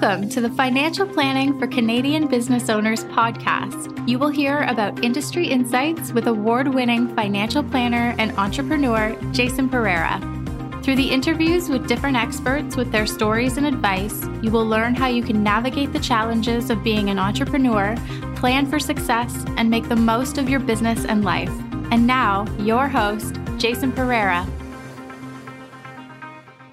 [0.00, 4.08] Welcome to the Financial Planning for Canadian Business Owners podcast.
[4.08, 10.18] You will hear about industry insights with award winning financial planner and entrepreneur Jason Pereira.
[10.82, 15.06] Through the interviews with different experts with their stories and advice, you will learn how
[15.06, 17.94] you can navigate the challenges of being an entrepreneur,
[18.36, 21.52] plan for success, and make the most of your business and life.
[21.90, 24.46] And now, your host, Jason Pereira.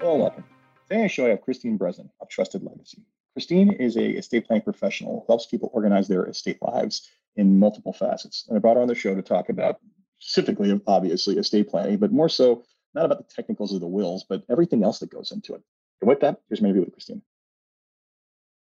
[0.00, 0.44] Hello, welcome.
[0.88, 3.02] Today, I show you have Christine Breslin of Trusted Legacy.
[3.38, 7.92] Christine is a estate planning professional who helps people organize their estate lives in multiple
[7.92, 8.44] facets.
[8.48, 9.78] And I brought her on the show to talk about
[10.18, 12.64] specifically, obviously, estate planning, but more so
[12.96, 15.62] not about the technicals of the wills, but everything else that goes into it.
[16.00, 17.22] And with that, here's my interview with Christine.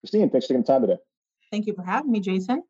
[0.01, 0.97] Christine, thanks for taking the time today.
[1.51, 2.57] Thank you for having me, Jason.
[2.57, 2.63] My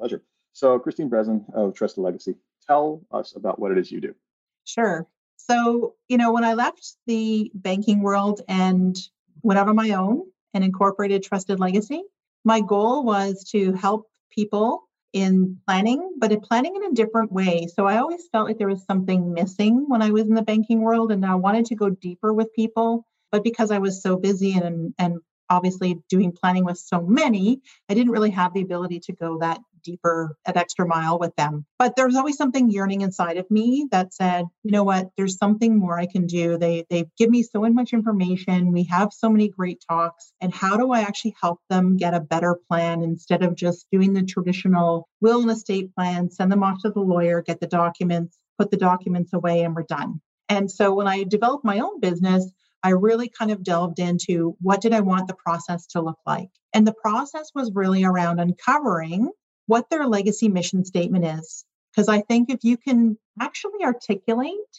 [0.00, 0.24] pleasure.
[0.54, 2.34] So, Christine Breslin of Trusted Legacy,
[2.66, 4.16] tell us about what it is you do.
[4.64, 5.06] Sure.
[5.36, 8.96] So, you know, when I left the banking world and
[9.42, 12.02] went out on my own and incorporated Trusted Legacy,
[12.44, 17.66] my goal was to help people in planning, but in planning in a different way.
[17.74, 20.80] So I always felt like there was something missing when I was in the banking
[20.80, 23.06] world and I wanted to go deeper with people.
[23.30, 25.18] But because I was so busy and, and
[25.50, 29.60] obviously doing planning with so many, I didn't really have the ability to go that
[29.82, 31.66] deeper, at extra mile with them.
[31.78, 35.38] But there was always something yearning inside of me that said, you know what, there's
[35.38, 36.58] something more I can do.
[36.58, 38.72] They they give me so much information.
[38.72, 40.32] We have so many great talks.
[40.40, 44.12] And how do I actually help them get a better plan instead of just doing
[44.12, 48.38] the traditional will and estate plan, send them off to the lawyer, get the documents,
[48.58, 50.20] put the documents away, and we're done.
[50.48, 52.50] And so when I developed my own business,
[52.82, 56.50] I really kind of delved into what did I want the process to look like.
[56.74, 59.30] And the process was really around uncovering
[59.72, 61.64] what their legacy mission statement is.
[61.90, 64.72] Because I think if you can actually articulate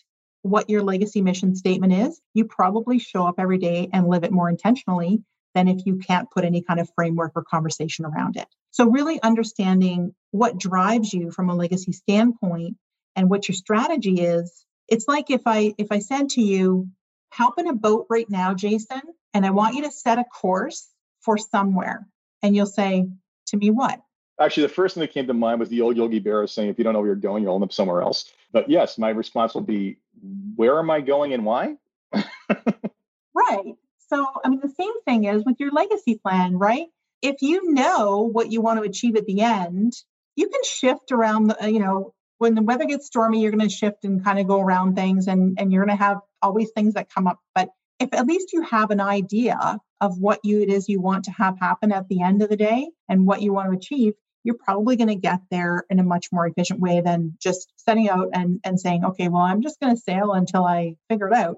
[0.43, 4.31] what your legacy mission statement is, you probably show up every day and live it
[4.31, 5.23] more intentionally
[5.55, 8.45] than if you can't put any kind of framework or conversation around it.
[8.69, 12.77] So, really understanding what drives you from a legacy standpoint
[13.15, 14.63] and what your strategy is.
[14.87, 16.87] It's like if I if I said to you,
[17.31, 19.01] hop in a boat right now, Jason,
[19.33, 20.87] and I want you to set a course
[21.21, 22.05] for somewhere.
[22.43, 23.07] And you'll say,
[23.47, 23.99] to me, what?
[24.39, 26.77] Actually, the first thing that came to mind was the old Yogi Berra saying, if
[26.77, 28.33] you don't know where you're going, you'll end up somewhere else.
[28.51, 29.97] But yes, my response will be,
[30.55, 31.75] where am I going and why?
[32.13, 33.75] right.
[34.09, 36.87] So, I mean, the same thing is with your legacy plan, right?
[37.21, 39.93] If you know what you want to achieve at the end,
[40.35, 43.67] you can shift around the, uh, you know, when the weather gets stormy, you're going
[43.67, 46.71] to shift and kind of go around things and, and you're going to have always
[46.71, 47.39] things that come up.
[47.55, 51.23] But if at least you have an idea of what you it is you want
[51.25, 54.13] to have happen at the end of the day and what you want to achieve,
[54.43, 58.09] you're probably going to get there in a much more efficient way than just setting
[58.09, 61.33] out and, and saying, okay, well, I'm just going to sail until I figure it
[61.33, 61.57] out.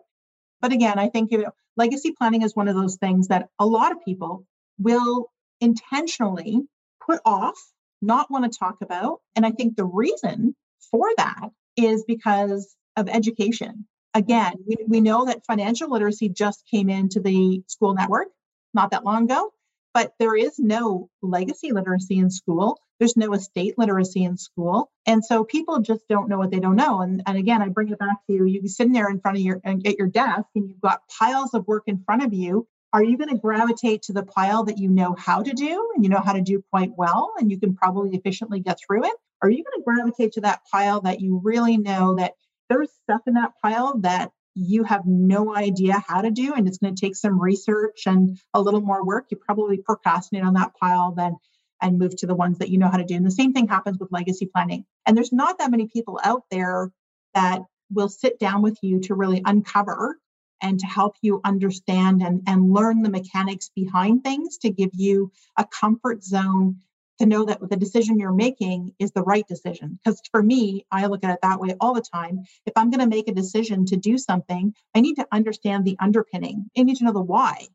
[0.61, 3.65] But again, I think you know, legacy planning is one of those things that a
[3.65, 4.45] lot of people
[4.79, 5.31] will
[5.61, 6.61] intentionally
[7.05, 7.59] put off,
[8.01, 9.19] not want to talk about.
[9.35, 10.55] And I think the reason
[10.91, 13.85] for that is because of education.
[14.13, 18.27] Again, we, we know that financial literacy just came into the school network
[18.73, 19.51] not that long ago,
[19.95, 22.77] but there is no legacy literacy in school.
[22.99, 24.91] There's no estate literacy in school.
[25.05, 26.99] And so people just don't know what they don't know.
[26.99, 28.43] And, and again, I bring it back to you.
[28.43, 31.65] You sitting there in front of your at your desk and you've got piles of
[31.65, 32.67] work in front of you.
[32.91, 36.03] Are you going to gravitate to the pile that you know how to do and
[36.03, 39.13] you know how to do quite well and you can probably efficiently get through it?
[39.41, 42.33] Are you going to gravitate to that pile that you really know that
[42.69, 46.77] there's stuff in that pile that you have no idea how to do and it's
[46.77, 50.73] going to take some research and a little more work you probably procrastinate on that
[50.79, 51.35] pile then
[51.81, 53.15] and move to the ones that you know how to do.
[53.15, 54.85] And the same thing happens with legacy planning.
[55.05, 56.91] And there's not that many people out there
[57.33, 57.61] that
[57.91, 60.17] will sit down with you to really uncover
[60.61, 65.31] and to help you understand and, and learn the mechanics behind things to give you
[65.57, 66.77] a comfort zone
[67.19, 69.99] to know that the decision you're making is the right decision.
[70.03, 72.43] Because for me, I look at it that way all the time.
[72.65, 75.97] If I'm going to make a decision to do something, I need to understand the
[75.99, 76.69] underpinning.
[76.77, 77.67] I need to know the why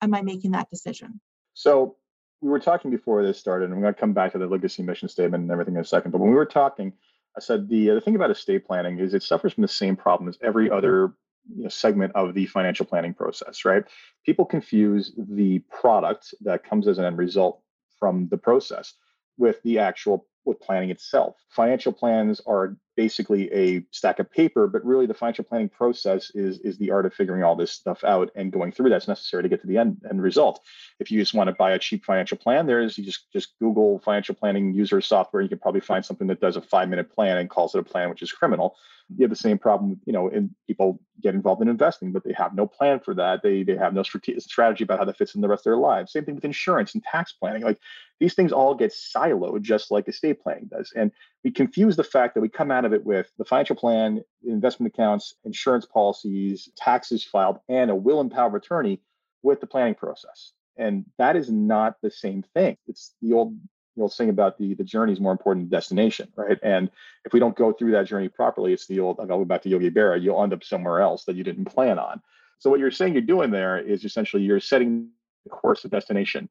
[0.00, 1.20] am I making that decision.
[1.54, 1.96] So
[2.40, 4.82] we were talking before this started, and I'm going to come back to the legacy
[4.82, 6.10] mission statement and everything in a second.
[6.10, 6.92] But when we were talking,
[7.36, 9.96] I said the uh, the thing about estate planning is it suffers from the same
[9.96, 11.14] problem as every other
[11.52, 13.84] you know, segment of the financial planning process, right?
[14.24, 17.60] People confuse the product that comes as an end result
[18.04, 18.92] from the process
[19.38, 21.36] with the actual with planning itself.
[21.48, 26.58] Financial plans are basically a stack of paper, but really the financial planning process is
[26.58, 29.48] is the art of figuring all this stuff out and going through that's necessary to
[29.48, 30.60] get to the end end result.
[31.00, 34.00] If you just want to buy a cheap financial plan, there's you just just Google
[34.00, 35.42] financial planning user software.
[35.42, 37.82] You can probably find something that does a five minute plan and calls it a
[37.82, 38.76] plan, which is criminal.
[39.08, 42.32] You have the same problem, you know, in people get involved in investing, but they
[42.32, 43.42] have no plan for that.
[43.42, 46.12] They they have no strategy about how that fits in the rest of their lives.
[46.12, 47.62] Same thing with insurance and tax planning.
[47.62, 47.78] Like
[48.18, 50.92] these things all get siloed just like estate planning does.
[50.96, 51.12] And
[51.42, 54.94] we confuse the fact that we come out of it with the financial plan, investment
[54.94, 59.00] accounts, insurance policies, taxes filed, and a will and power attorney
[59.42, 60.52] with the planning process.
[60.76, 62.76] And that is not the same thing.
[62.88, 63.56] It's the old
[64.02, 66.58] old saying about the the journey is more important than destination, right?
[66.62, 66.90] And
[67.24, 69.68] if we don't go through that journey properly, it's the old I'll go back to
[69.68, 72.20] Yogi Berra, you'll end up somewhere else that you didn't plan on.
[72.58, 75.08] So what you're saying you're doing there is essentially you're setting
[75.44, 76.48] the course of destination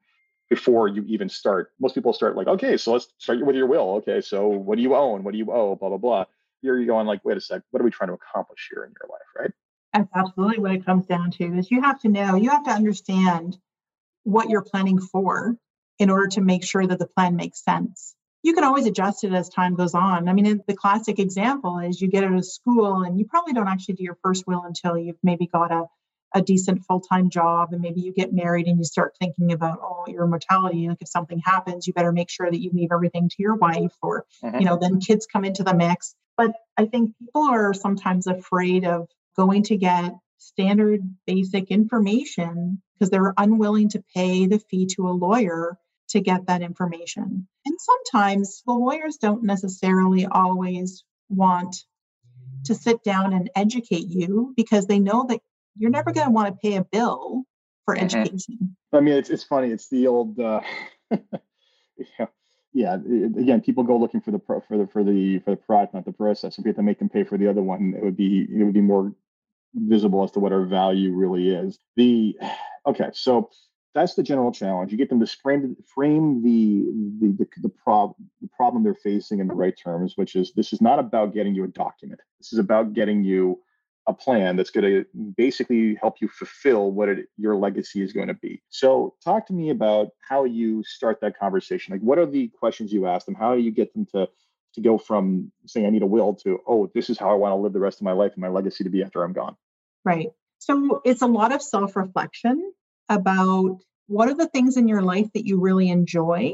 [0.49, 1.71] before you even start.
[1.79, 3.95] Most people start like, okay, so let's start with your will.
[3.95, 5.23] Okay, so what do you own?
[5.23, 5.75] What do you owe?
[5.75, 6.25] Blah blah blah.
[6.61, 8.93] Here you're going like, wait a sec, what are we trying to accomplish here in
[9.01, 9.51] your life, right?
[9.93, 11.57] That's absolutely what it comes down to.
[11.57, 13.57] Is you have to know, you have to understand
[14.23, 15.57] what you're planning for
[16.03, 18.13] in order to make sure that the plan makes sense.
[18.43, 20.27] You can always adjust it as time goes on.
[20.27, 23.69] I mean, the classic example is you get out of school and you probably don't
[23.69, 25.85] actually do your first will until you've maybe got a,
[26.35, 29.79] a decent full time job and maybe you get married and you start thinking about,
[29.81, 30.89] oh, your mortality.
[30.89, 33.95] Like if something happens, you better make sure that you leave everything to your wife
[34.01, 34.59] or, mm-hmm.
[34.59, 36.15] you know, then kids come into the mix.
[36.35, 39.07] But I think people are sometimes afraid of
[39.37, 45.11] going to get standard basic information because they're unwilling to pay the fee to a
[45.11, 45.77] lawyer
[46.09, 47.47] to get that information.
[47.65, 51.75] And sometimes the lawyers don't necessarily always want
[52.65, 55.39] to sit down and educate you because they know that
[55.77, 57.43] you're never going to want to pay a bill
[57.85, 58.05] for mm-hmm.
[58.05, 58.75] education.
[58.93, 59.69] I mean, it's, it's funny.
[59.69, 60.61] It's the old, uh,
[61.11, 62.27] yeah,
[62.73, 62.95] yeah.
[62.95, 66.05] Again, people go looking for the pro, for the for the for the product, not
[66.05, 66.57] the process.
[66.57, 68.63] If we have to make them pay for the other one, it would be it
[68.63, 69.13] would be more
[69.75, 71.79] visible as to what our value really is.
[71.95, 72.37] The
[72.85, 73.49] okay, so
[73.93, 74.91] that's the general challenge.
[74.91, 76.85] You get them to frame frame the
[77.19, 80.73] the the, the problem the problem they're facing in the right terms, which is this
[80.73, 82.21] is not about getting you a document.
[82.39, 83.59] This is about getting you
[84.07, 85.05] a plan that's going to
[85.37, 88.61] basically help you fulfill what it, your legacy is going to be.
[88.69, 91.93] So, talk to me about how you start that conversation.
[91.93, 93.35] Like, what are the questions you ask them?
[93.35, 94.27] How do you get them to
[94.73, 97.51] to go from saying I need a will to oh, this is how I want
[97.51, 99.55] to live the rest of my life and my legacy to be after I'm gone?
[100.03, 100.29] Right.
[100.59, 102.73] So it's a lot of self reflection
[103.09, 106.53] about what are the things in your life that you really enjoy?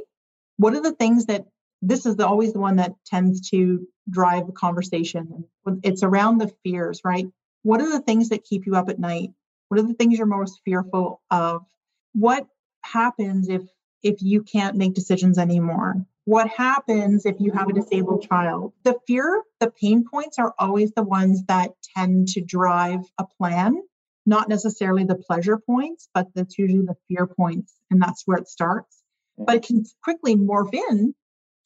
[0.57, 1.45] What are the things that
[1.81, 5.45] this is the, always the one that tends to drive a conversation?
[5.83, 7.27] It's around the fears, right?
[7.63, 9.31] What are the things that keep you up at night?
[9.67, 11.63] What are the things you're most fearful of?
[12.13, 12.47] What
[12.81, 13.63] happens if
[14.01, 16.05] if you can't make decisions anymore?
[16.25, 18.73] What happens if you have a disabled child?
[18.83, 23.81] The fear, the pain points are always the ones that tend to drive a plan
[24.25, 28.48] not necessarily the pleasure points, but that's usually the fear points, and that's where it
[28.48, 29.01] starts.
[29.39, 29.45] Mm.
[29.45, 31.13] But it can quickly morph in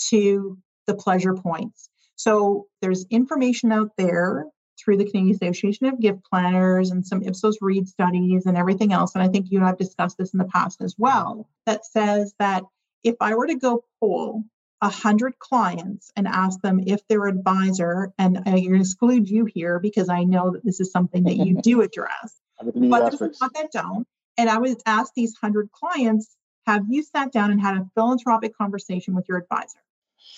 [0.10, 0.58] to
[0.88, 1.90] the pleasure points.
[2.16, 4.46] So there's information out there
[4.80, 9.14] through the Canadian Association of Gift Planners and some Ipsos Reid studies and everything else.
[9.16, 11.86] And I think you and I have discussed this in the past as well, that
[11.86, 12.64] says that
[13.04, 14.44] if I were to go poll
[14.83, 20.24] 100 clients and ask them if their advisor, and I exclude you here because I
[20.24, 24.07] know that this is something that you do address, but there's a lot that don't.
[24.38, 26.35] And I would ask these 100 clients,
[26.65, 29.80] have you sat down and had a philanthropic conversation with your advisor?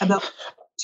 [0.02, 0.30] About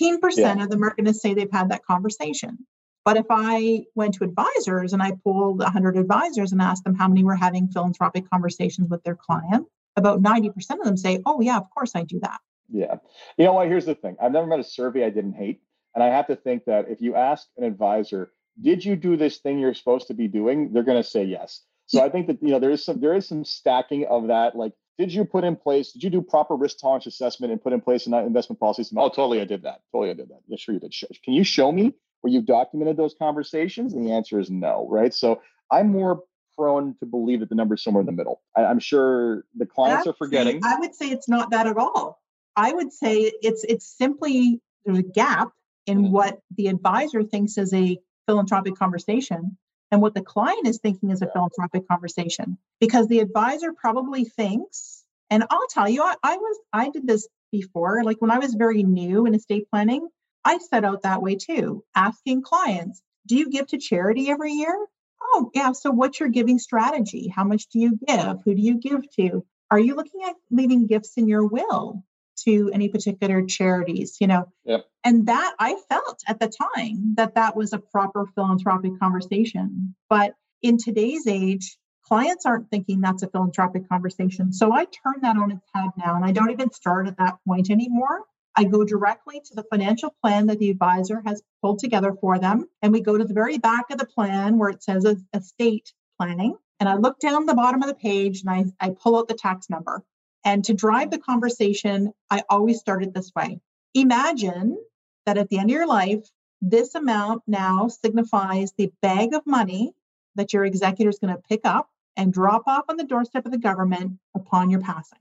[0.01, 0.63] 10% yeah.
[0.63, 2.65] of them are going to say they've had that conversation.
[3.03, 7.07] But if I went to advisors and I pulled 100 advisors and asked them how
[7.07, 11.57] many were having philanthropic conversations with their client, about 90% of them say, oh, yeah,
[11.57, 12.39] of course I do that.
[12.71, 12.95] Yeah.
[13.37, 13.67] You know what?
[13.67, 15.61] Here's the thing I've never met a survey I didn't hate.
[15.93, 19.37] And I have to think that if you ask an advisor, did you do this
[19.37, 20.71] thing you're supposed to be doing?
[20.71, 21.63] They're going to say yes.
[21.87, 24.55] So I think that you know there is some there is some stacking of that.
[24.55, 25.91] Like, did you put in place?
[25.91, 28.85] Did you do proper risk tolerance assessment and put in place an investment policy?
[28.95, 29.81] Oh, totally, I did that.
[29.91, 30.39] Totally, I did that.
[30.47, 30.93] Yeah, sure you did.
[31.23, 33.93] Can you show me where you've documented those conversations?
[33.93, 35.13] And the answer is no, right?
[35.13, 36.23] So I'm more
[36.57, 38.41] prone to believe that the number is somewhere in the middle.
[38.55, 40.61] I, am sure the clients are forgetting.
[40.63, 42.20] I would say it's not that at all.
[42.55, 45.49] I would say it's it's simply there's a gap
[45.85, 46.11] in mm-hmm.
[46.11, 49.57] what the advisor thinks is a philanthropic conversation
[49.91, 55.03] and what the client is thinking is a philanthropic conversation because the advisor probably thinks
[55.29, 58.53] and i'll tell you I, I, was i did this before like when i was
[58.53, 60.07] very new in estate planning
[60.45, 64.75] i set out that way too asking clients do you give to charity every year?
[65.21, 67.27] Oh yeah so what's your giving strategy?
[67.27, 68.41] How much do you give?
[68.43, 69.45] Who do you give to?
[69.69, 72.03] Are you looking at leaving gifts in your will
[72.37, 74.85] to any particular charities you know yep.
[75.03, 80.33] and that i felt at the time that that was a proper philanthropic conversation but
[80.61, 85.51] in today's age clients aren't thinking that's a philanthropic conversation so i turn that on
[85.51, 88.21] its head now and i don't even start at that point anymore
[88.55, 92.67] I go directly to the financial plan that the advisor has pulled together for them.
[92.81, 96.57] And we go to the very back of the plan where it says estate planning.
[96.79, 99.35] And I look down the bottom of the page and I, I pull out the
[99.35, 100.03] tax number.
[100.43, 103.59] And to drive the conversation, I always start it this way
[103.93, 104.77] Imagine
[105.25, 106.25] that at the end of your life,
[106.61, 109.93] this amount now signifies the bag of money
[110.35, 113.51] that your executor is going to pick up and drop off on the doorstep of
[113.51, 115.19] the government upon your passing.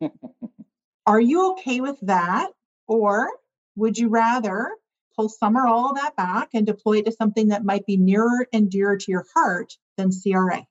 [1.06, 2.50] Are you okay with that?
[2.86, 3.28] Or
[3.76, 4.72] would you rather
[5.16, 7.96] pull some or all of that back and deploy it to something that might be
[7.96, 10.66] nearer and dearer to your heart than CRA?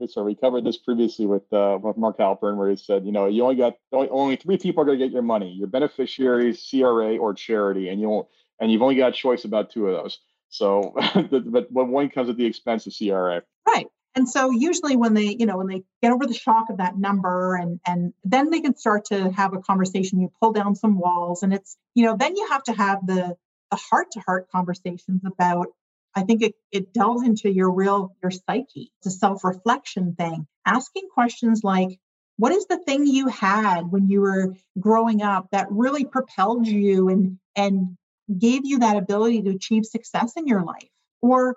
[0.00, 0.10] Yep.
[0.10, 3.26] So we covered this previously with uh, with Mark Halpern, where he said, you know,
[3.26, 6.66] you only got only, only three people are going to get your money: your beneficiaries,
[6.70, 8.26] CRA, or charity, and you
[8.60, 10.18] and you've only got choice about two of those.
[10.50, 10.94] So,
[11.50, 13.42] but one comes at the expense of CRA.
[13.66, 13.86] Right.
[14.14, 16.98] And so usually when they, you know, when they get over the shock of that
[16.98, 20.98] number and and then they can start to have a conversation, you pull down some
[20.98, 23.36] walls and it's, you know, then you have to have the
[23.70, 25.68] the heart-to-heart conversations about
[26.18, 28.90] I think it, it delves into your real your psyche.
[28.98, 30.46] It's a self-reflection thing.
[30.66, 31.98] Asking questions like,
[32.36, 37.08] what is the thing you had when you were growing up that really propelled you
[37.08, 37.96] and and
[38.36, 40.88] gave you that ability to achieve success in your life?
[41.22, 41.56] Or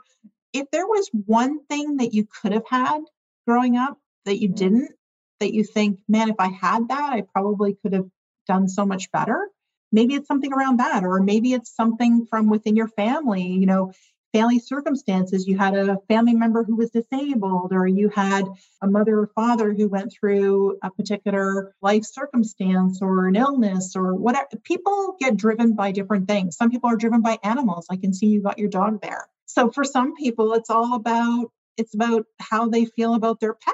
[0.54, 3.02] if there was one thing that you could have had
[3.48, 4.56] growing up that you mm-hmm.
[4.56, 4.92] didn't,
[5.40, 8.10] that you think, man, if I had that, I probably could have
[8.48, 9.50] done so much better.
[9.92, 13.92] Maybe it's something around that, or maybe it's something from within your family, you know,
[14.34, 15.48] family circumstances.
[15.48, 18.46] You had a family member who was disabled, or you had
[18.82, 24.16] a mother or father who went through a particular life circumstance or an illness or
[24.16, 24.48] whatever.
[24.64, 26.58] People get driven by different things.
[26.58, 27.88] Some people are driven by animals.
[27.90, 29.28] I can see you got your dog there.
[29.46, 33.74] So for some people, it's all about it's about how they feel about their pet.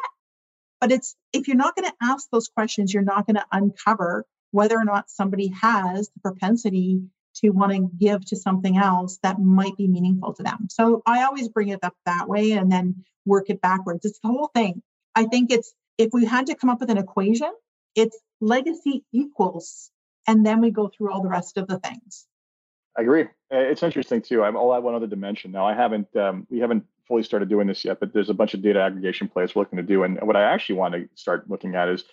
[0.79, 4.25] But it's if you're not going to ask those questions, you're not going to uncover
[4.51, 7.01] whether or not somebody has the propensity
[7.41, 10.67] to want to give to something else that might be meaningful to them.
[10.69, 14.05] So I always bring it up that way and then work it backwards.
[14.05, 14.81] It's the whole thing.
[15.15, 17.51] I think it's if we had to come up with an equation,
[17.95, 19.89] it's legacy equals,
[20.27, 22.27] and then we go through all the rest of the things.
[22.97, 23.25] I agree.
[23.49, 24.43] It's interesting too.
[24.43, 25.65] I'm all at one other dimension now.
[25.65, 28.61] I haven't, um, we haven't fully started doing this yet, but there's a bunch of
[28.61, 30.03] data aggregation plays we're looking to do.
[30.03, 32.03] And what I actually want to start looking at is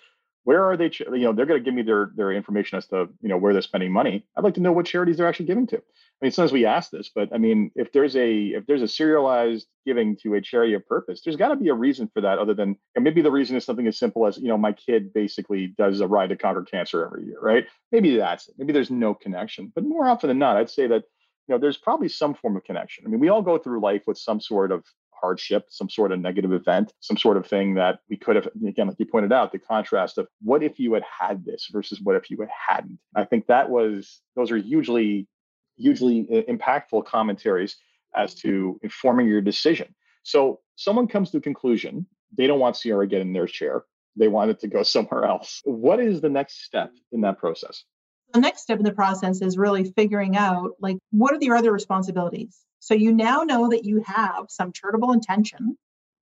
[0.45, 0.91] where are they?
[0.99, 3.51] You know, they're going to give me their their information as to you know where
[3.51, 4.25] they're spending money.
[4.37, 5.77] I'd like to know what charities they're actually giving to.
[5.77, 5.81] I
[6.21, 9.67] mean, sometimes we ask this, but I mean, if there's a if there's a serialized
[9.85, 12.53] giving to a charity of purpose, there's got to be a reason for that, other
[12.53, 15.73] than and maybe the reason is something as simple as you know my kid basically
[15.77, 17.65] does a ride to conquer cancer every year, right?
[17.91, 18.55] Maybe that's it.
[18.57, 21.03] Maybe there's no connection, but more often than not, I'd say that
[21.47, 23.03] you know there's probably some form of connection.
[23.05, 24.83] I mean, we all go through life with some sort of
[25.19, 28.87] hardship, some sort of negative event, some sort of thing that we could have, again,
[28.87, 32.15] like you pointed out, the contrast of what if you had had this versus what
[32.15, 32.99] if you had hadn't.
[33.15, 35.27] I think that was, those are hugely,
[35.77, 37.77] hugely uh, impactful commentaries
[38.15, 39.93] as to informing your decision.
[40.23, 42.07] So someone comes to a conclusion,
[42.37, 43.83] they don't want CRA get in their chair.
[44.15, 45.61] They want it to go somewhere else.
[45.65, 47.83] What is the next step in that process?
[48.35, 51.71] The next step in the process is really figuring out like what are your other
[51.71, 52.59] responsibilities?
[52.81, 55.77] So you now know that you have some charitable intention.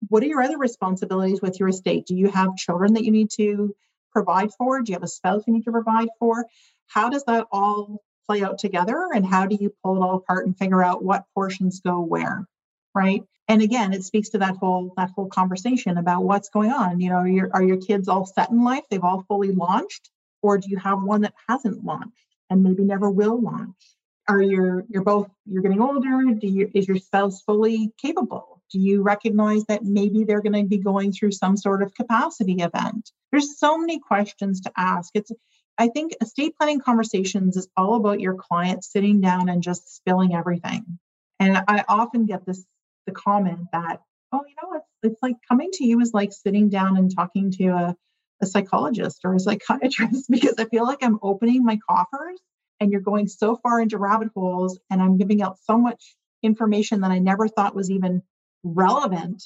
[0.09, 2.05] What are your other responsibilities with your estate?
[2.05, 3.75] Do you have children that you need to
[4.11, 4.79] provide for?
[4.79, 6.45] Do you have a spouse you need to provide for?
[6.85, 9.09] How does that all play out together?
[9.11, 12.45] And how do you pull it all apart and figure out what portions go where?
[12.93, 13.23] Right.
[13.47, 16.99] And again, it speaks to that whole that whole conversation about what's going on.
[16.99, 18.83] You know, are your, are your kids all set in life?
[18.91, 20.11] They've all fully launched,
[20.43, 22.11] or do you have one that hasn't launched
[22.51, 23.75] and maybe never will launch?
[24.27, 26.33] are you you're both you're getting older.
[26.39, 28.61] Do you is your spouse fully capable?
[28.71, 32.61] Do you recognize that maybe they're going to be going through some sort of capacity
[32.61, 33.11] event?
[33.31, 35.11] There's so many questions to ask.
[35.13, 35.31] It's
[35.77, 40.33] i think estate planning conversations is all about your client sitting down and just spilling
[40.33, 40.99] everything.
[41.39, 42.65] And i often get this
[43.05, 46.69] the comment that oh you know it's it's like coming to you is like sitting
[46.69, 47.95] down and talking to a,
[48.43, 52.39] a psychologist or a psychiatrist because i feel like i'm opening my coffers
[52.79, 57.01] and you're going so far into rabbit holes and i'm giving out so much information
[57.01, 58.21] that i never thought was even
[58.63, 59.43] relevant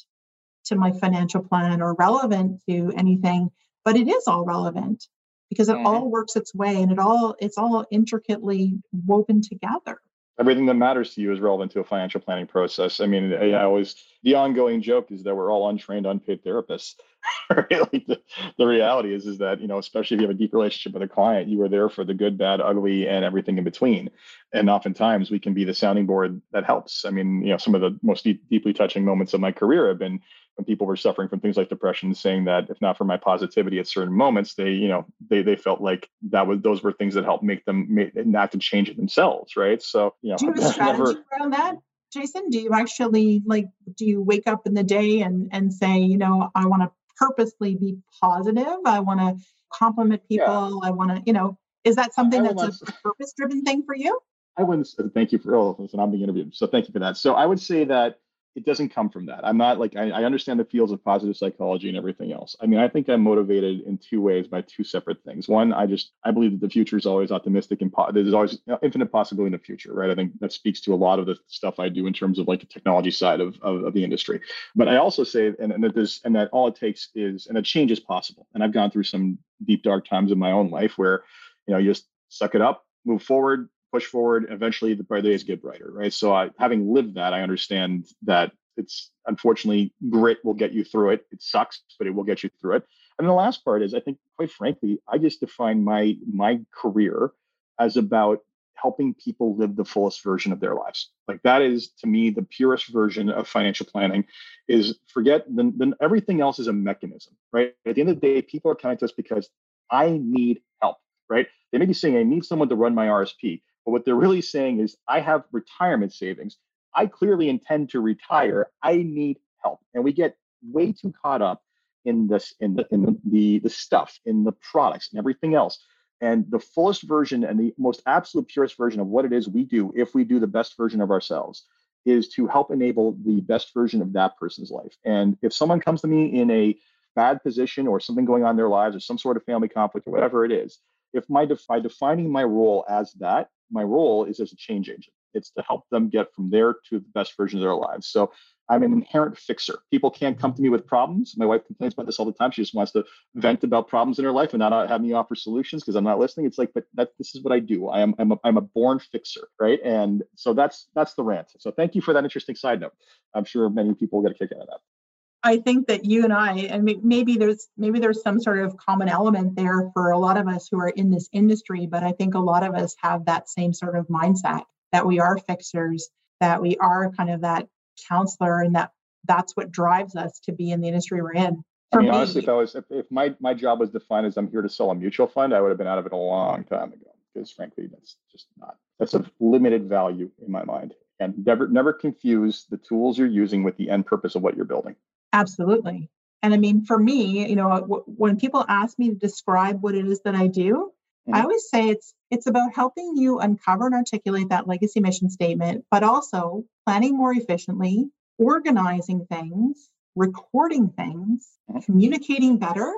[0.66, 3.50] to my financial plan or relevant to anything
[3.86, 5.08] but it is all relevant
[5.50, 5.88] because it mm-hmm.
[5.88, 8.74] all works its way and it all it's all intricately
[9.06, 10.00] woven together
[10.40, 13.54] everything that matters to you is relevant to a financial planning process i mean i
[13.64, 16.96] always the ongoing joke is that we're all untrained unpaid therapists
[17.50, 18.20] Like the,
[18.58, 21.10] the reality is, is that, you know, especially if you have a deep relationship with
[21.10, 24.10] a client, you are there for the good, bad, ugly, and everything in between.
[24.54, 27.06] And oftentimes we can be the sounding board that helps.
[27.06, 29.88] I mean, you know, some of the most deep, deeply touching moments of my career
[29.88, 30.22] have been
[30.58, 33.80] when people were suffering from things like depression, saying that if not for my positivity
[33.80, 37.14] at certain moments, they, you know, they they felt like that was those were things
[37.14, 39.82] that helped make them make, not to change it themselves, right?
[39.82, 41.76] So, you know, do you have a strategy never, around that?
[42.12, 46.00] Jason, do you actually like do you wake up in the day and and say,
[46.00, 48.78] you know, I want to purposely be positive.
[48.86, 50.80] I want to compliment people.
[50.82, 50.90] Yeah.
[50.90, 53.96] I want to, you know, is that something that's a, a purpose driven thing for
[53.96, 54.20] you?
[54.58, 56.56] I wouldn't thank you for oh listen, I'm being interviewed.
[56.56, 57.18] So thank you for that.
[57.18, 58.20] So I would say that
[58.58, 59.46] it doesn't come from that.
[59.46, 62.56] I'm not like I, I, understand the fields of positive psychology and everything else.
[62.60, 65.48] I mean, I think I'm motivated in two ways by two separate things.
[65.48, 68.58] One, I just I believe that the future is always optimistic and po- there's always
[68.82, 70.10] infinite possibility in the future, right?
[70.10, 72.48] I think that speaks to a lot of the stuff I do in terms of
[72.48, 74.42] like the technology side of of, of the industry.
[74.76, 77.60] But I also say and, and that there's and that all it takes is and
[77.60, 78.48] a change is possible.
[78.56, 81.24] And I've gone through some deep dark times in my own life where
[81.68, 85.44] you know you just suck it up, move forward, push forward, eventually the brighter days
[85.44, 86.14] get brighter, right?
[86.14, 91.12] So I, having lived that, I understand that it's unfortunately grit will get you through
[91.12, 91.26] it.
[91.32, 92.84] It sucks, but it will get you through it.
[93.20, 97.32] And the last part is, I think, quite frankly, I just define my my career
[97.80, 98.40] as about
[98.76, 101.10] helping people live the fullest version of their lives.
[101.28, 104.26] Like that is to me the purest version of financial planning.
[104.68, 107.74] Is forget then then everything else is a mechanism, right?
[107.86, 109.50] At the end of the day, people are coming to us because
[109.90, 110.98] I need help,
[111.30, 111.48] right?
[111.72, 114.42] They may be saying I need someone to run my RSP, but what they're really
[114.42, 116.58] saying is, I have retirement savings.
[116.94, 118.68] I clearly intend to retire.
[118.84, 119.80] I need help.
[119.94, 121.64] And we get way too caught up
[122.04, 125.80] in this, in the, in the, the, stuff, in the products and everything else.
[126.20, 129.64] And the fullest version and the most absolute purest version of what it is we
[129.64, 131.64] do, if we do the best version of ourselves,
[132.06, 134.98] is to help enable the best version of that person's life.
[135.06, 136.78] And if someone comes to me in a
[137.16, 140.08] bad position or something going on in their lives or some sort of family conflict
[140.08, 140.78] or whatever it is,
[141.14, 145.14] if my by defining my role as that, my role is as a change agent.
[145.34, 148.08] It's to help them get from there to the best version of their lives.
[148.08, 148.32] So
[148.70, 149.80] I'm an inherent fixer.
[149.92, 151.36] People can't come to me with problems.
[151.38, 152.52] My wife complains about this all the time.
[152.52, 153.06] She just wants to
[153.36, 156.04] vent about problems in her life and not uh, have me offer solutions because I'm
[156.04, 156.46] not listening.
[156.46, 157.88] It's like, but that this is what I do.
[157.88, 159.80] I am I'm a, I'm a born fixer, right?
[159.84, 161.48] And so that's that's the rant.
[161.60, 162.94] So thank you for that interesting side note.
[163.34, 164.97] I'm sure many people get a kick out of that.
[165.44, 169.08] I think that you and I, and maybe there's maybe there's some sort of common
[169.08, 172.34] element there for a lot of us who are in this industry, but I think
[172.34, 176.62] a lot of us have that same sort of mindset that we are fixers, that
[176.62, 177.68] we are kind of that
[178.10, 178.92] counselor, and that
[179.26, 181.64] that's what drives us to be in the industry we're in.
[181.92, 184.26] For I mean, me, honestly, if I was if, if my my job was defined
[184.26, 186.14] as I'm here to sell a mutual fund, I would have been out of it
[186.14, 187.12] a long time ago.
[187.34, 190.96] Because frankly, that's just not that's of limited value in my mind.
[191.20, 194.66] And never never confuse the tools you're using with the end purpose of what you're
[194.66, 194.96] building.
[195.38, 196.10] Absolutely.
[196.42, 199.96] And I mean, for me, you know, w- when people ask me to describe what
[199.96, 200.92] it is that I do,
[201.28, 201.36] mm-hmm.
[201.36, 205.86] I always say it's it's about helping you uncover and articulate that legacy mission statement,
[205.92, 211.82] but also planning more efficiently, organizing things, recording things, mm-hmm.
[211.82, 212.92] communicating better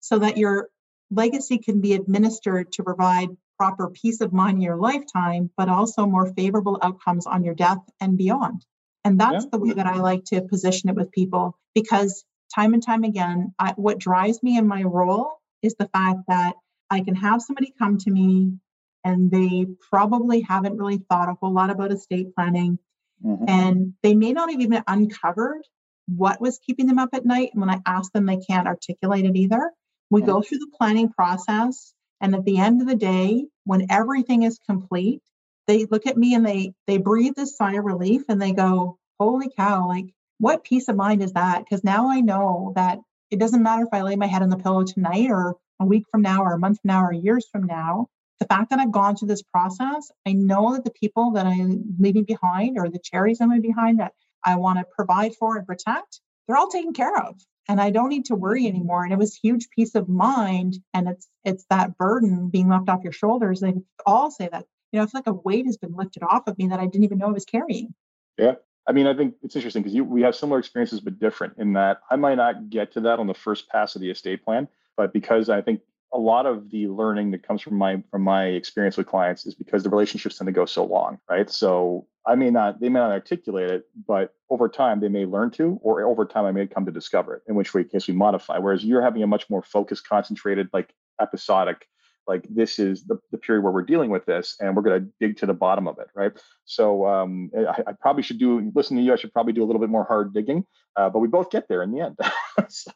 [0.00, 0.68] so that your
[1.10, 3.28] legacy can be administered to provide
[3.58, 7.78] proper peace of mind in your lifetime, but also more favorable outcomes on your death
[8.00, 8.64] and beyond.
[9.04, 9.50] And that's yeah.
[9.52, 13.54] the way that I like to position it with people because time and time again,
[13.58, 16.54] I, what drives me in my role is the fact that
[16.90, 18.58] I can have somebody come to me
[19.04, 22.78] and they probably haven't really thought a whole lot about estate planning.
[23.24, 23.44] Mm-hmm.
[23.48, 25.62] And they may not have even uncovered
[26.06, 27.50] what was keeping them up at night.
[27.52, 29.70] And when I ask them, they can't articulate it either.
[30.10, 30.30] We mm-hmm.
[30.30, 31.94] go through the planning process.
[32.20, 35.22] And at the end of the day, when everything is complete,
[35.66, 38.98] they look at me and they they breathe this sigh of relief and they go,
[39.18, 40.06] Holy cow, like
[40.38, 41.64] what peace of mind is that?
[41.64, 42.98] Because now I know that
[43.30, 46.04] it doesn't matter if I lay my head on the pillow tonight or a week
[46.10, 48.08] from now or a month from now or years from now,
[48.40, 51.94] the fact that I've gone through this process, I know that the people that I'm
[51.98, 54.12] leaving behind or the cherries I'm leaving behind that
[54.44, 57.40] I want to provide for and protect, they're all taken care of.
[57.68, 58.76] And I don't need to worry mm-hmm.
[58.76, 59.04] anymore.
[59.04, 60.78] And it was huge peace of mind.
[60.92, 63.60] And it's it's that burden being left off your shoulders.
[63.60, 64.66] They all say that.
[64.92, 66.86] You know, I feel like a weight has been lifted off of me that I
[66.86, 67.94] didn't even know I was carrying.
[68.38, 68.54] Yeah.
[68.86, 72.00] I mean, I think it's interesting because we have similar experiences, but different in that
[72.10, 75.12] I might not get to that on the first pass of the estate plan, but
[75.12, 75.80] because I think
[76.12, 79.54] a lot of the learning that comes from my from my experience with clients is
[79.54, 81.48] because the relationships tend to go so long, right?
[81.48, 85.50] So I may not they may not articulate it, but over time they may learn
[85.52, 87.42] to, or over time I may come to discover it.
[87.46, 88.58] In which case we modify.
[88.58, 91.88] Whereas you're having a much more focused, concentrated, like episodic,
[92.26, 95.08] like this is the, the period where we're dealing with this, and we're going to
[95.20, 96.32] dig to the bottom of it, right?
[96.64, 99.12] So um, I, I, probably should do listen to you.
[99.12, 100.64] I should probably do a little bit more hard digging,
[100.96, 102.18] uh, but we both get there in the end.
[102.68, 102.92] so.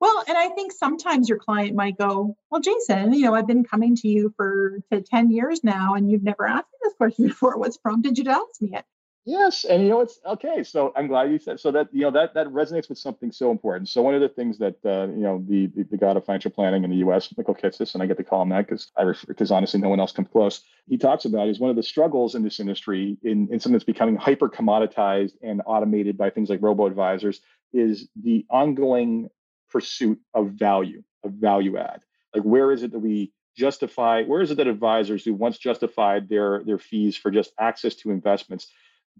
[0.00, 3.62] Well, and I think sometimes your client might go, Well, Jason, you know, I've been
[3.62, 7.26] coming to you for to 10 years now and you've never asked me this question
[7.28, 7.56] before.
[7.56, 8.84] What's prompted you to ask me it?
[9.24, 10.64] Yes, and you know it's okay.
[10.64, 13.52] So I'm glad you said so that you know that that resonates with something so
[13.52, 13.88] important.
[13.88, 16.50] So one of the things that uh, you know the, the, the god of financial
[16.50, 17.32] planning in the U.S.
[17.36, 20.00] Michael Kitces, and I get to call him that because I because honestly no one
[20.00, 20.62] else comes close.
[20.88, 23.84] He talks about is one of the struggles in this industry in in something that's
[23.84, 27.40] becoming hyper commoditized and automated by things like robo advisors
[27.72, 29.28] is the ongoing
[29.70, 32.00] pursuit of value, of value add.
[32.34, 34.24] Like where is it that we justify?
[34.24, 38.10] Where is it that advisors who once justified their their fees for just access to
[38.10, 38.66] investments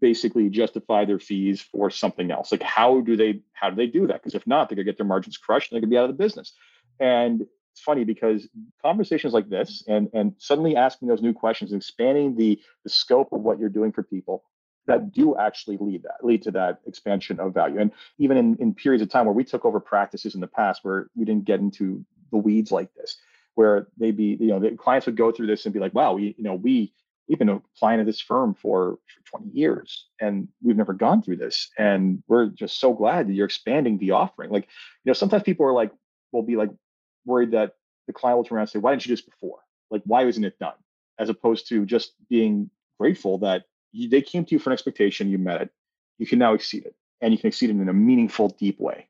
[0.00, 2.52] basically justify their fees for something else.
[2.52, 4.22] Like how do they how do they do that?
[4.22, 6.16] Because if not, they're gonna get their margins crushed and they're gonna be out of
[6.16, 6.52] the business.
[6.98, 8.48] And it's funny because
[8.82, 13.32] conversations like this and and suddenly asking those new questions, and expanding the the scope
[13.32, 14.44] of what you're doing for people
[14.86, 17.78] that do actually lead that lead to that expansion of value.
[17.78, 20.80] And even in, in periods of time where we took over practices in the past
[20.82, 23.16] where we didn't get into the weeds like this,
[23.54, 26.14] where they be, you know, the clients would go through this and be like, wow,
[26.14, 26.92] we, you know, we
[27.28, 31.22] we've been a client of this firm for, for 20 years and we've never gone
[31.22, 31.70] through this.
[31.78, 34.50] And we're just so glad that you're expanding the offering.
[34.50, 34.64] Like,
[35.04, 35.92] you know, sometimes people are like,
[36.32, 36.70] will be like
[37.24, 37.74] worried that
[38.06, 39.58] the client will turn around and say, why didn't you do this before?
[39.90, 40.74] Like, why wasn't it done?
[41.18, 45.30] As opposed to just being grateful that you, they came to you for an expectation,
[45.30, 45.70] you met it,
[46.18, 49.08] you can now exceed it and you can exceed it in a meaningful, deep way.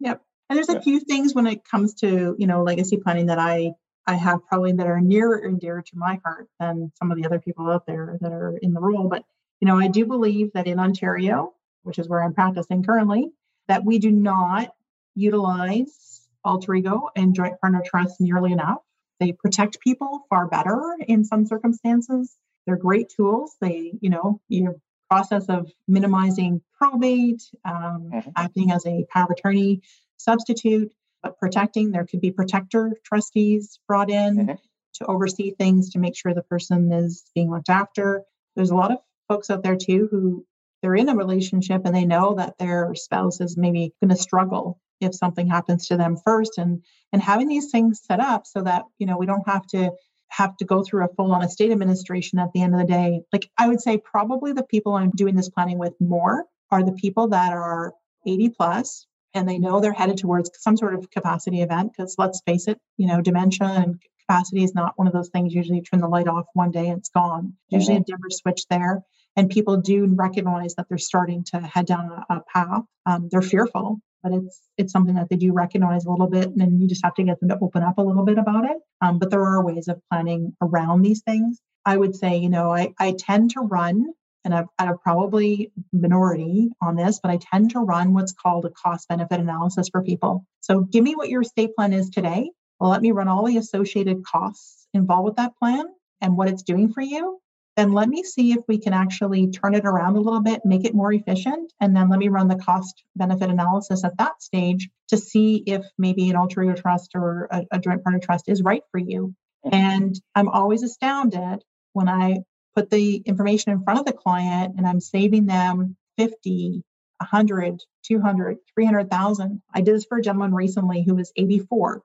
[0.00, 0.22] Yep.
[0.48, 0.80] And there's a yeah.
[0.80, 3.72] few things when it comes to, you know, legacy planning that I
[4.06, 7.26] I have probably that are nearer and dearer to my heart than some of the
[7.26, 9.08] other people out there that are in the role.
[9.08, 9.24] But
[9.60, 13.30] you know, I do believe that in Ontario, which is where I'm practicing currently,
[13.68, 14.74] that we do not
[15.14, 18.78] utilize alter ego and joint partner trust nearly enough.
[19.18, 22.36] They protect people far better in some circumstances.
[22.66, 23.56] They're great tools.
[23.60, 24.76] They, you know, your
[25.10, 28.30] process of minimizing probate, um, mm-hmm.
[28.36, 29.82] acting as a power of attorney
[30.16, 30.92] substitute,
[31.38, 31.90] protecting.
[31.90, 34.54] There could be protector trustees brought in mm-hmm.
[34.94, 38.22] to oversee things to make sure the person is being looked after.
[38.56, 40.44] There's a lot of folks out there too who
[40.82, 44.80] they're in a relationship and they know that their spouse is maybe going to struggle
[45.00, 48.84] if something happens to them first and and having these things set up so that
[48.98, 49.90] you know we don't have to
[50.28, 53.20] have to go through a full on estate administration at the end of the day
[53.32, 56.92] like i would say probably the people i'm doing this planning with more are the
[56.92, 57.92] people that are
[58.26, 62.40] 80 plus and they know they're headed towards some sort of capacity event because let's
[62.46, 65.82] face it you know dementia and capacity is not one of those things usually you
[65.82, 67.44] turn the light off one day and it's gone.
[67.44, 67.76] Mm-hmm.
[67.76, 69.02] usually a dimmer switch there
[69.36, 72.82] and people do recognize that they're starting to head down a, a path.
[73.06, 76.60] Um, they're fearful but it's it's something that they do recognize a little bit and
[76.60, 78.76] then you just have to get them to open up a little bit about it.
[79.00, 81.60] Um, but there are ways of planning around these things.
[81.84, 84.12] I would say you know i, I tend to run
[84.44, 88.70] and I've, I've probably minority on this, but I tend to run what's called a
[88.70, 90.46] cost benefit analysis for people.
[90.60, 92.50] So give me what your estate plan is today.
[92.80, 95.84] Let me run all the associated costs involved with that plan
[96.20, 97.38] and what it's doing for you.
[97.76, 100.84] Then let me see if we can actually turn it around a little bit, make
[100.84, 101.72] it more efficient.
[101.80, 105.84] And then let me run the cost benefit analysis at that stage to see if
[105.96, 109.34] maybe an alter ego trust or a, a joint partner trust is right for you.
[109.70, 112.38] And I'm always astounded when I
[112.80, 116.82] put the information in front of the client and I'm saving them 50,
[117.18, 119.62] 100, 200, 300,000.
[119.74, 122.02] I did this for a gentleman recently who was 84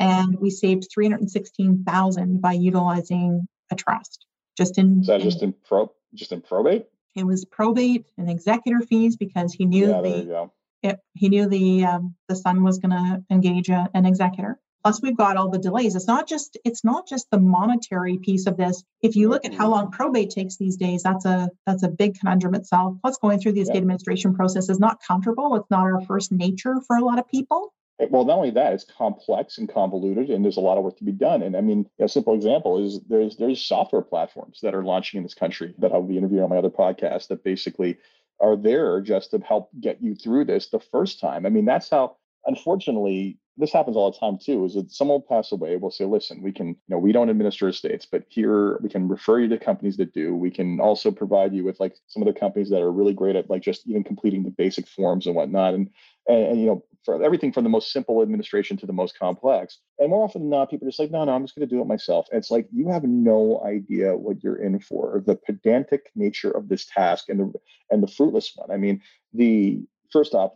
[0.00, 4.26] and we saved 316,000 by utilizing a trust.
[4.58, 6.86] Just in Is that just in pro just in probate?
[7.14, 10.50] It was probate and executor fees because he knew yeah, the
[10.82, 15.02] it, he knew the um, the son was going to engage a, an executor plus
[15.02, 15.96] we've got all the delays.
[15.96, 18.84] It's not just it's not just the monetary piece of this.
[19.02, 22.16] If you look at how long probate takes these days that's a that's a big
[22.20, 22.94] conundrum itself.
[23.02, 26.76] Plus going through the estate administration process is not comfortable it's not our first nature
[26.86, 27.74] for a lot of people.
[28.10, 31.04] Well not only that it's complex and convoluted and there's a lot of work to
[31.04, 31.42] be done.
[31.42, 35.24] And i mean a simple example is there's there's software platforms that are launching in
[35.24, 37.98] this country that i'll be interviewing on my other podcast that basically
[38.38, 41.44] are there just to help get you through this the first time.
[41.44, 45.36] I mean that's how unfortunately this happens all the time too is that someone will
[45.36, 48.78] pass away we'll say listen we can you know we don't administer estates but here
[48.82, 50.34] we can refer you to companies that do.
[50.34, 53.36] We can also provide you with like some of the companies that are really great
[53.36, 55.74] at like just even completing the basic forms and whatnot.
[55.74, 55.90] And
[56.28, 59.78] and, and you know for everything from the most simple administration to the most complex.
[59.98, 61.74] And more often than not people are just like no no i'm just going to
[61.74, 62.26] do it myself.
[62.30, 65.22] And it's like you have no idea what you're in for.
[65.26, 67.52] The pedantic nature of this task and the
[67.90, 68.70] and the fruitless one.
[68.70, 70.52] I mean the first off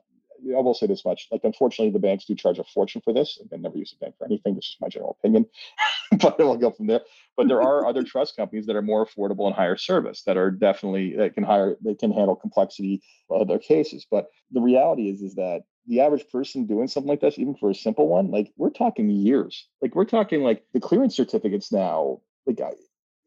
[0.57, 3.39] I will say this much: like, unfortunately, the banks do charge a fortune for this.
[3.53, 4.55] I've never used a bank for anything.
[4.55, 5.47] This is my general opinion,
[6.21, 7.01] but we'll go from there.
[7.37, 10.51] But there are other trust companies that are more affordable and higher service that are
[10.51, 14.07] definitely that can hire they can handle complexity of their cases.
[14.11, 17.71] But the reality is is that the average person doing something like this, even for
[17.71, 19.67] a simple one, like we're talking years.
[19.83, 22.73] Like we're talking like the clearance certificates now, like I,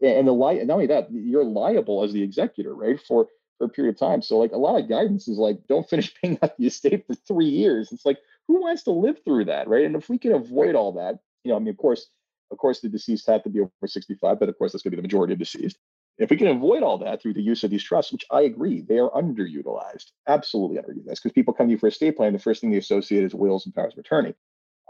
[0.02, 3.00] and the li- not only that, you're liable as the executor, right?
[3.00, 3.28] For
[3.64, 4.22] for a period of time.
[4.22, 7.16] So like a lot of guidance is like, don't finish paying out the estate for
[7.16, 7.92] three years.
[7.92, 9.86] It's like, who wants to live through that, right?
[9.86, 12.08] And if we can avoid all that, you know, I mean, of course,
[12.52, 14.98] of course, the deceased have to be over 65, but of course, that's going to
[14.98, 15.78] be the majority of deceased.
[16.18, 18.82] If we can avoid all that through the use of these trusts, which I agree,
[18.82, 22.62] they are underutilized, absolutely underutilized, because people come to you for estate plan, the first
[22.62, 24.36] thing they associate is wills and powers of attorney.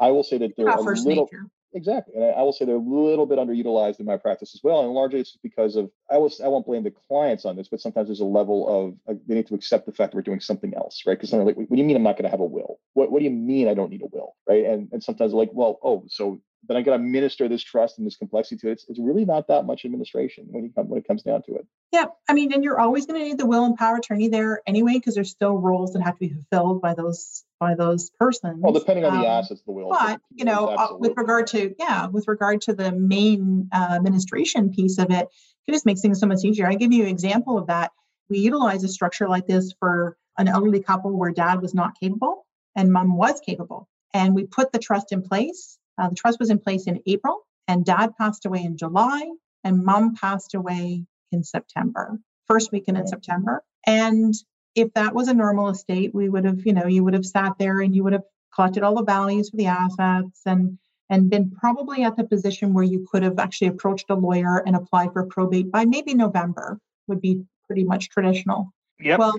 [0.02, 1.48] I will say that they're a little nature.
[1.74, 4.62] Exactly, and I, I will say they're a little bit underutilized in my practice as
[4.64, 7.68] well, and largely it's because of I will I won't blame the clients on this,
[7.68, 10.24] but sometimes there's a level of uh, they need to accept the fact that we're
[10.24, 11.18] doing something else, right?
[11.18, 12.80] Because they're like, what do you mean I'm not going to have a will?
[12.94, 14.66] What What do you mean I don't need a will, right?
[14.66, 18.08] And and sometimes like, well, oh, so then I got to administer this trust and
[18.08, 18.74] this complexity to it.
[18.74, 21.56] It's, it's really not that much administration when you come when it comes down to
[21.56, 21.68] it.
[21.92, 24.62] Yeah, I mean, and you're always going to need the will and power attorney there
[24.66, 28.60] anyway, because there's still roles that have to be fulfilled by those by those persons.
[28.62, 29.90] Well, depending on um, the assets, of the will.
[29.90, 34.72] But you know, uh, with regard to yeah, with regard to the main uh, administration
[34.72, 35.28] piece of it,
[35.68, 36.68] it just makes things so much easier.
[36.68, 37.92] I give you an example of that.
[38.30, 42.46] We utilize a structure like this for an elderly couple where dad was not capable
[42.76, 46.50] and mom was capable, and we put the trust in place uh, the trust was
[46.50, 49.30] in place in April, and dad passed away in July,
[49.64, 53.64] and mom passed away in September, first weekend in September.
[53.86, 54.34] And
[54.76, 57.54] if that was a normal estate, we would have, you know, you would have sat
[57.60, 60.78] there and you would have collected all the values for the assets and
[61.10, 64.76] and been probably at the position where you could have actually approached a lawyer and
[64.76, 68.74] applied for probate by maybe November would be pretty much traditional.
[69.00, 69.20] Yep.
[69.20, 69.36] Well,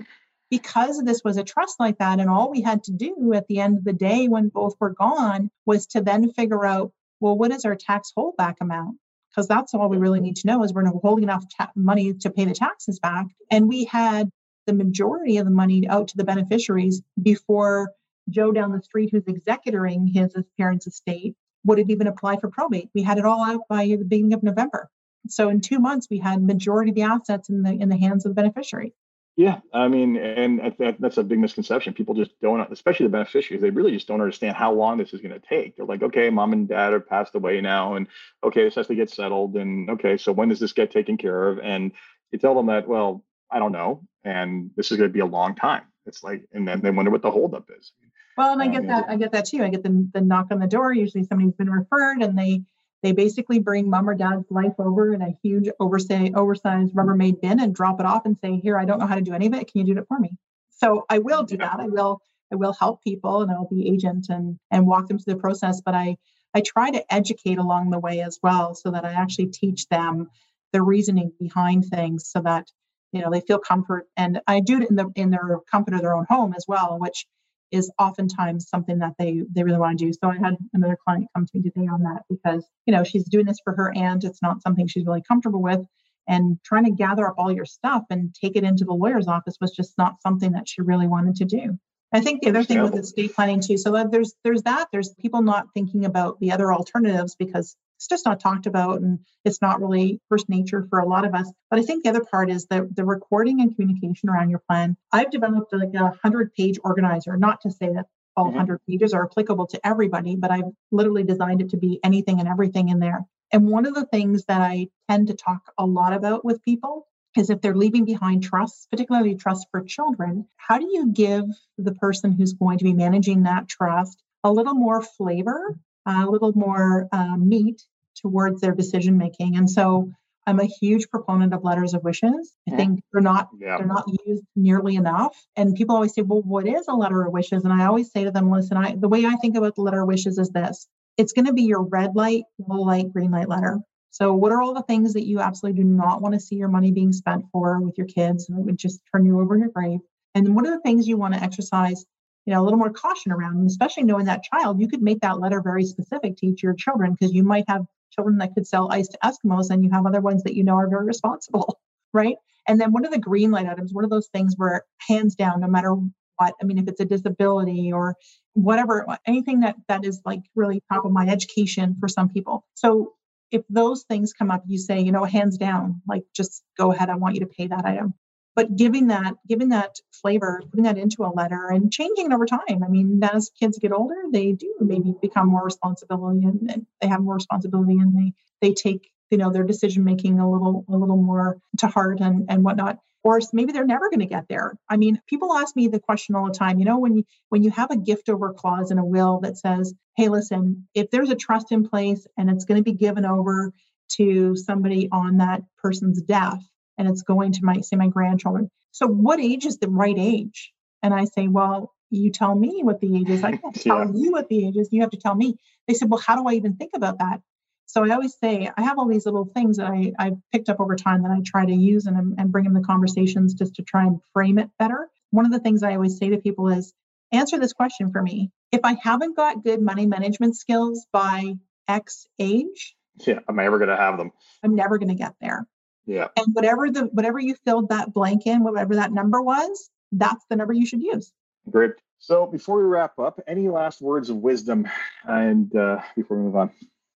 [0.49, 3.59] because this was a trust like that and all we had to do at the
[3.59, 7.51] end of the day when both were gone was to then figure out well what
[7.51, 8.97] is our tax holdback amount?
[9.29, 12.29] Because that's all we really need to know is we're holding enough ta- money to
[12.29, 13.25] pay the taxes back.
[13.51, 14.29] And we had
[14.65, 17.91] the majority of the money out to the beneficiaries before
[18.29, 22.89] joe down the street who's executoring his parents estate would have even applied for probate.
[22.93, 24.89] We had it all out by the beginning of november.
[25.27, 28.25] So in two months we had majority of the assets in the in the hands
[28.25, 28.93] of the beneficiary
[29.37, 31.93] yeah, I mean, and that, that's a big misconception.
[31.93, 35.19] People just don't, especially the beneficiaries, they really just don't understand how long this is
[35.19, 35.75] going to take.
[35.75, 38.07] They're like, okay, mom and dad are passed away now, and
[38.43, 41.49] okay, this has to get settled, and okay, so when does this get taken care
[41.49, 41.59] of?
[41.59, 41.91] And
[42.31, 45.25] you tell them that, well, I don't know, and this is going to be a
[45.25, 45.83] long time.
[46.05, 47.91] It's like, and then they wonder what the holdup is.
[48.37, 49.05] Well, and I get that.
[49.09, 49.63] I get that too.
[49.63, 50.93] I get the the knock on the door.
[50.93, 52.63] Usually, somebody's been referred, and they
[53.05, 57.59] they basically bring mom or dad's life over in a huge oversized, oversized Rubbermaid bin
[57.59, 59.53] and drop it off and say, "Here, I don't know how to do any of
[59.53, 59.71] it.
[59.71, 60.31] Can you do it for me?"
[60.71, 61.79] So I will do that.
[61.79, 62.19] I will
[62.51, 65.81] I will help people and I'll be agent and and walk them through the process.
[65.85, 66.17] But I
[66.55, 70.29] I try to educate along the way as well, so that I actually teach them
[70.73, 72.71] the reasoning behind things, so that
[73.11, 74.07] you know they feel comfort.
[74.17, 76.97] And I do it in the in their comfort of their own home as well,
[76.99, 77.27] which
[77.71, 80.13] is oftentimes something that they they really want to do.
[80.13, 83.25] So I had another client come to me today on that because you know she's
[83.25, 84.23] doing this for her aunt.
[84.23, 85.81] It's not something she's really comfortable with,
[86.27, 89.57] and trying to gather up all your stuff and take it into the lawyer's office
[89.59, 91.77] was just not something that she really wanted to do.
[92.13, 93.77] I think the other thing with estate planning too.
[93.77, 94.87] So uh, there's there's that.
[94.91, 97.75] There's people not thinking about the other alternatives because
[98.05, 101.33] it's just not talked about and it's not really first nature for a lot of
[101.33, 101.51] us.
[101.71, 104.95] But I think the other part is that the recording and communication around your plan.
[105.11, 108.05] I've developed like a hundred page organizer, not to say that
[108.37, 108.57] all mm-hmm.
[108.57, 112.47] 100 pages are applicable to everybody, but I've literally designed it to be anything and
[112.47, 113.25] everything in there.
[113.51, 117.07] And one of the things that I tend to talk a lot about with people
[117.35, 121.45] is if they're leaving behind trusts, particularly trust for children, how do you give
[121.79, 126.53] the person who's going to be managing that trust a little more flavor a little
[126.53, 127.81] more um, meat
[128.25, 129.55] towards their decision making.
[129.55, 130.09] And so
[130.47, 132.55] I'm a huge proponent of letters of wishes.
[132.67, 132.77] I mm-hmm.
[132.77, 133.77] think they're not yeah.
[133.77, 135.35] they're not used nearly enough.
[135.55, 138.23] And people always say, "Well, what is a letter of wishes?" And I always say
[138.23, 140.87] to them, "Listen, I the way I think about the letter of wishes is this:
[141.17, 143.79] it's going to be your red light, yellow light, green light letter.
[144.09, 146.69] So, what are all the things that you absolutely do not want to see your
[146.69, 148.49] money being spent for with your kids?
[148.49, 149.99] And it would just turn you over in your grave.
[150.33, 152.05] And what are the things you want to exercise
[152.45, 155.19] you know a little more caution around and especially knowing that child you could make
[155.21, 157.85] that letter very specific to each of your children because you might have
[158.15, 160.75] children that could sell ice to eskimos and you have other ones that you know
[160.75, 161.79] are very responsible
[162.13, 162.37] right?
[162.67, 165.61] And then one of the green light items one of those things where hands down
[165.61, 165.93] no matter
[166.37, 168.15] what i mean if it's a disability or
[168.53, 172.65] whatever anything that that is like really top of my education for some people.
[172.73, 173.13] So
[173.51, 177.09] if those things come up you say you know hands down like just go ahead
[177.09, 178.13] i want you to pay that item
[178.55, 182.45] but giving that giving that flavor putting that into a letter and changing it over
[182.45, 186.85] time i mean as kids get older they do maybe become more responsibility and, and
[187.01, 190.85] they have more responsibility and they they take you know their decision making a little
[190.89, 194.47] a little more to heart and and whatnot or maybe they're never going to get
[194.47, 194.77] there.
[194.87, 197.63] I mean, people ask me the question all the time, you know, when you when
[197.63, 201.31] you have a gift over clause in a will that says, "Hey, listen, if there's
[201.31, 203.73] a trust in place and it's going to be given over
[204.17, 206.63] to somebody on that person's death
[206.97, 208.69] and it's going to my say my grandchildren.
[208.91, 210.71] So what age is the right age?"
[211.03, 213.43] And I say, "Well, you tell me what the age is.
[213.43, 214.11] I can't tell yeah.
[214.13, 214.89] you what the age is.
[214.91, 217.41] You have to tell me." They said, "Well, how do I even think about that?"
[217.85, 220.79] So I always say I have all these little things that I, I've picked up
[220.79, 223.83] over time that I try to use and, and bring in the conversations just to
[223.83, 225.07] try and frame it better.
[225.31, 226.93] One of the things I always say to people is
[227.31, 228.51] answer this question for me.
[228.71, 231.55] If I haven't got good money management skills by
[231.87, 234.31] X age, yeah, I'm never going to have them.
[234.63, 235.67] I'm never going to get there.
[236.05, 236.27] Yeah.
[236.37, 240.55] And whatever the whatever you filled that blank in, whatever that number was, that's the
[240.55, 241.31] number you should use.
[241.69, 241.91] Great.
[242.19, 244.87] So before we wrap up, any last words of wisdom
[245.25, 246.71] and uh, before we move on?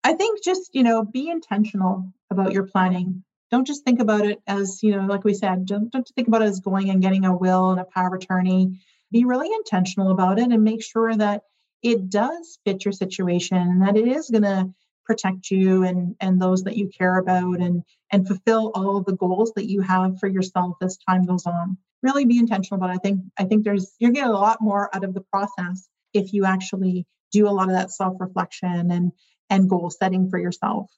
[0.05, 3.25] I think just, you know, be intentional about your planning.
[3.51, 6.43] Don't just think about it as, you know, like we said, don't, don't think about
[6.43, 8.81] it as going and getting a will and a power of attorney.
[9.13, 11.43] Be really intentional about it and make sure that
[11.83, 14.73] it does fit your situation and that it is going to
[15.07, 19.17] protect you and and those that you care about and and fulfill all of the
[19.17, 22.99] goals that you have for yourself as time goes on really be intentional about it
[22.99, 26.33] i think i think there's you're getting a lot more out of the process if
[26.33, 29.13] you actually do a lot of that self reflection and
[29.51, 30.91] and goal setting for yourself.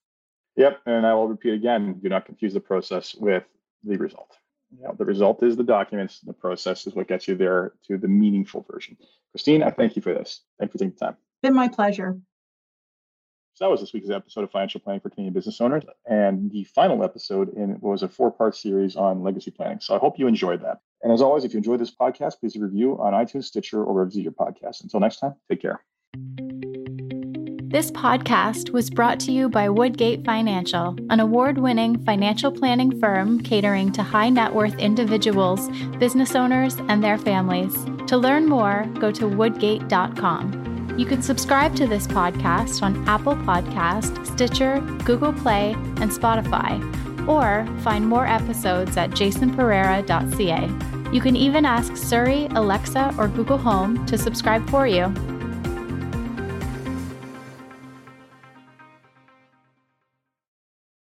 [0.56, 0.80] Yep.
[0.86, 3.44] And I will repeat again do not confuse the process with
[3.84, 4.36] the result.
[4.76, 7.96] You know, the result is the documents, the process is what gets you there to
[7.96, 8.98] the meaningful version.
[9.32, 10.42] Christine, I thank you for this.
[10.58, 11.16] Thank you for taking the time.
[11.42, 12.18] Been my pleasure.
[13.58, 16.62] So that was this week's episode of Financial Planning for Canadian Business Owners and the
[16.62, 19.80] final episode in what was a four-part series on legacy planning.
[19.80, 20.78] So I hope you enjoyed that.
[21.02, 24.12] And as always, if you enjoyed this podcast, please review on iTunes, Stitcher, or wherever
[24.12, 24.84] you your podcast.
[24.84, 25.82] Until next time, take care.
[27.66, 33.40] This podcast was brought to you by Woodgate Financial, an award winning financial planning firm
[33.40, 35.68] catering to high net worth individuals,
[35.98, 37.74] business owners, and their families.
[38.06, 40.67] To learn more, go to woodgate.com.
[40.98, 46.82] You can subscribe to this podcast on Apple Podcast, Stitcher, Google Play, and Spotify,
[47.28, 51.12] or find more episodes at jasonpereira.ca.
[51.12, 55.14] You can even ask Siri, Alexa, or Google Home to subscribe for you.